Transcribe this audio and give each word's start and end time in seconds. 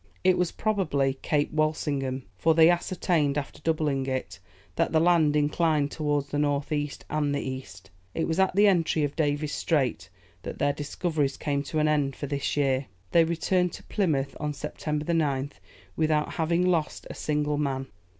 It 0.23 0.35
was 0.35 0.51
probably 0.51 1.19
Cape 1.21 1.51
Walsingham, 1.53 2.23
for 2.35 2.55
they 2.55 2.71
ascertained, 2.71 3.37
after 3.37 3.61
doubling 3.61 4.07
it, 4.07 4.39
that 4.75 4.91
the 4.91 4.99
land 4.99 5.35
inclined 5.35 5.91
towards 5.91 6.29
the 6.29 6.39
north 6.39 6.71
east, 6.71 7.05
and 7.07 7.35
the 7.35 7.39
east. 7.41 7.91
It 8.15 8.27
was 8.27 8.39
at 8.39 8.55
the 8.55 8.65
entry 8.65 9.03
of 9.03 9.15
Davis' 9.15 9.53
Strait, 9.53 10.09
that 10.41 10.57
their 10.57 10.73
discoveries 10.73 11.37
came 11.37 11.61
to 11.65 11.77
an 11.77 11.87
end 11.87 12.15
for 12.15 12.25
this 12.25 12.57
year. 12.57 12.87
They 13.11 13.23
returned 13.25 13.73
to 13.73 13.83
Plymouth 13.83 14.35
on 14.39 14.53
September 14.53 15.05
9th, 15.05 15.59
without 15.95 16.33
having 16.33 16.65
lost 16.65 17.05
a 17.11 17.13
single 17.13 17.59
man. 17.59 17.85